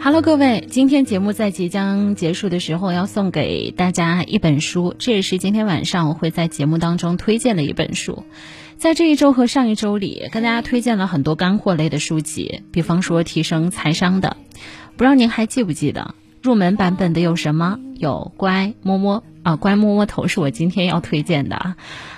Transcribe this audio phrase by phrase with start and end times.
[0.00, 8.24] Hello，各位，今天节目在即将结束的时候要送给大家一本书，这也是今天晚上我会在节目当中推荐的一本书。
[8.78, 14.36] 在这一周和上一周里，跟大家推荐了很多干货类的书籍，比方说提升财商的。
[14.96, 17.78] 不知道您还记不记得入门版本的有什么？
[17.96, 21.76] 有乖摸摸啊，乖摸摸头是我今天要推荐的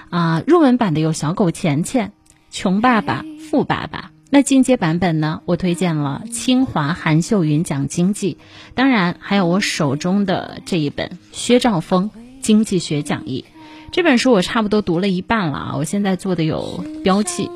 [0.09, 0.43] 啊。
[0.47, 2.13] 入门版的有小狗钱钱、
[2.51, 4.14] 穷爸爸、富爸爸。
[4.35, 5.43] 那进阶版本呢？
[5.45, 8.37] 我推荐了清华韩秀云讲经济，
[8.75, 12.11] 当然还有我手中的这一本薛兆丰
[12.43, 13.45] 经济学讲义。
[13.93, 17.49] 这本书我差不多读了一半了啊，我现在做的有标记，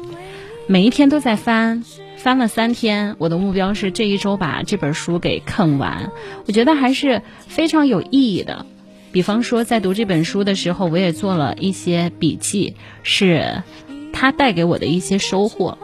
[0.68, 1.82] 每一天都在翻，
[2.16, 3.16] 翻了三天。
[3.18, 6.12] 我的目标是这一周把这本书给啃完。
[6.46, 8.66] 我觉得还是非常有意义的。
[9.10, 13.64] 比方说，在读这本书的时候，我也做了一些笔记，是
[14.12, 15.76] 它带给我的一些收获。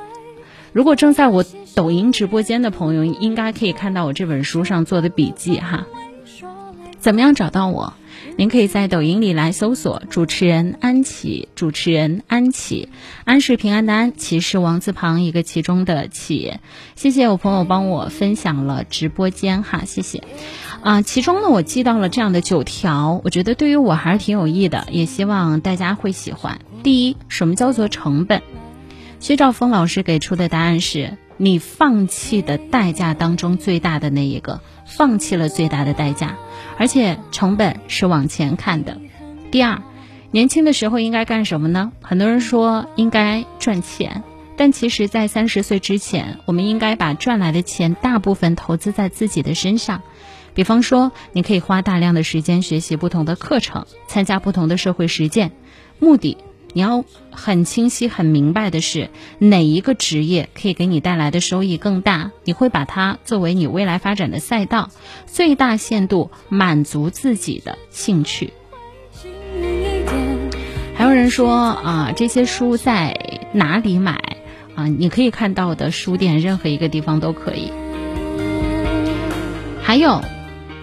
[0.74, 1.44] 如果正在我
[1.76, 5.86] 抖音直播间的朋友，应该可以看到我这本书上做的笔记哈。
[6.98, 7.94] 怎么样找到我？
[8.36, 12.88] 您可以在抖音里来搜索主持人安琪，主持人安琪，
[13.24, 16.54] 安是平安的安，琪是王字旁一个其中的琪。
[16.96, 20.24] 谢谢我朋友帮我分享了直播间哈，谢谢。
[20.82, 26.58] 啊，其中呢我记到了这样的九条，我觉得对于我还是挺有益的，也希望大家会喜欢。
[26.82, 28.42] 第一，什么叫做成本？
[29.24, 36.36] 薛兆丰老师给出的答案是你放弃的代价当中最大的那一个，放弃了最大的代价，
[36.76, 39.00] 而且成本是往前看的。
[39.50, 39.80] 第二，
[40.30, 41.90] 年轻的时候应该干什么呢？
[42.02, 44.22] 很多人说应该赚钱，
[44.58, 50.02] 但其实，在三十岁之前，我们应该把赚来的钱大部分投资在自己的身上。
[50.52, 55.52] 比方说，你可以花大量的时间学习不同的课程，参加不同的社会实践，
[55.98, 56.36] 目的。
[56.74, 59.08] 你要很清晰、很明白的是，
[59.38, 62.32] 哪一个职业可以给你带来的收益更大？
[62.42, 64.90] 你会把它作为你未来发展的赛道，
[65.26, 68.52] 最大限度满足自己的兴趣。
[70.96, 74.20] 还有人说啊，这些书在哪里买？
[74.74, 77.70] 啊，你可以看到的书店，任何一个地方都可以。
[79.80, 80.22] 还有，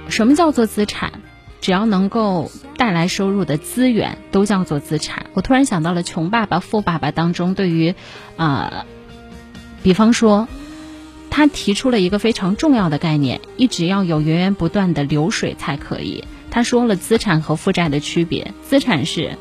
[0.08, 1.21] 什么叫做资产？
[1.62, 5.28] 只要能够带来收入的资源都叫做资产。
[5.34, 7.96] 我突然想到了《穷爸爸富爸爸》当中对于，
[8.36, 8.86] 啊，
[9.84, 10.48] 比方说，
[11.30, 16.26] 他提出了一个非常重要的概念：一直要有源源不断的流水才可以。
[16.50, 19.38] 他说了资产和负债的区别：资产是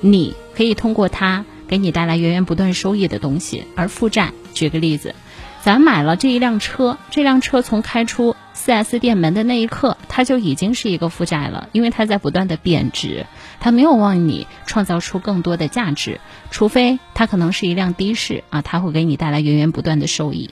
[0.00, 5.14] 你可以通过它给你带来源源不断收益的东西，而负债，举个例子，
[5.60, 8.36] 咱买了这一辆车，这辆车从开出。
[8.54, 13.26] 4S 店门的那一刻，它就已经是一个负债了，因为它在不断的贬值，
[13.60, 16.20] 它没有往你创造出更多的价值，
[16.50, 20.50] 除非它可能是一辆的士啊，它会给你带来源源不断的收益。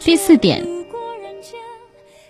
[0.00, 0.66] 第四点，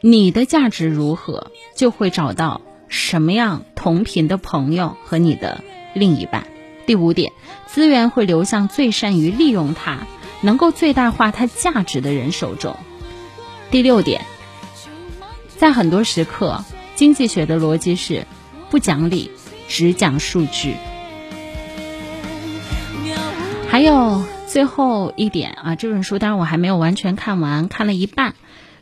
[0.01, 6.47] 你的价值如何，就会找到什么样同频的朋友和你的另一半。
[6.87, 7.33] 第五点，
[7.67, 10.07] 资源会流向最善于利用它、
[10.45, 12.77] 能够最大化它价值的人手中。
[13.71, 14.21] 第六点，
[15.57, 16.63] 在很多时刻，
[16.95, 18.27] 经济学的逻辑是
[18.71, 19.31] 不讲理，
[19.69, 20.75] 只讲数据。
[23.71, 28.35] 还有最后一点啊，这本书当然我还没有完全看完，看了一半，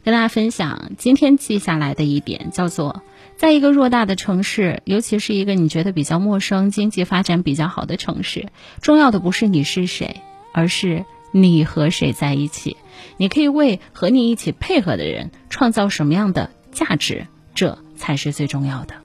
[0.05, 3.03] 跟大家分享今天记下来的一点，叫做
[3.37, 8.49] 在一个偌大的城市，尤其是一个你觉得比较陌生、经济发展比较好的城市，
[8.83, 10.21] 重要的不是你是谁，
[10.53, 12.77] 而是你和谁在一起。
[13.17, 18.95] 你可以为和你一起配合的人创造什么样的价值，这才是最重要的。